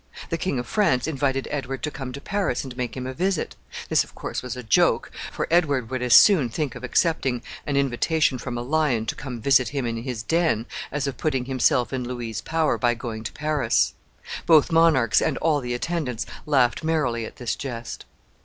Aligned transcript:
The 0.31 0.37
King 0.39 0.57
of 0.57 0.65
France 0.65 1.05
invited 1.05 1.47
Edward 1.51 1.83
to 1.83 1.91
come 1.91 2.11
to 2.11 2.19
Paris 2.19 2.63
and 2.63 2.75
make 2.75 2.97
him 2.97 3.05
a 3.05 3.13
visit. 3.13 3.55
This, 3.87 4.03
of 4.03 4.15
course, 4.15 4.41
was 4.41 4.57
a 4.57 4.63
joke, 4.63 5.11
for 5.31 5.45
Edward 5.51 5.91
would 5.91 6.01
as 6.01 6.15
soon 6.15 6.49
think 6.49 6.73
of 6.73 6.83
accepting 6.83 7.43
an 7.67 7.77
invitation 7.77 8.39
from 8.39 8.57
a 8.57 8.63
lion 8.63 9.05
to 9.05 9.13
come 9.13 9.33
and 9.33 9.43
visit 9.43 9.67
him 9.67 9.85
in 9.85 9.97
his 9.97 10.23
den, 10.23 10.65
as 10.91 11.05
of 11.05 11.17
putting 11.17 11.45
himself 11.45 11.93
in 11.93 12.03
Louis's 12.03 12.41
power 12.41 12.79
by 12.79 12.95
going 12.95 13.23
to 13.25 13.31
Paris. 13.33 13.93
Both 14.47 14.71
monarchs 14.71 15.21
and 15.21 15.37
all 15.37 15.59
the 15.59 15.75
attendants 15.75 16.25
laughed 16.47 16.83
merrily 16.83 17.23
at 17.27 17.35
this 17.35 17.55
jest. 17.55 18.05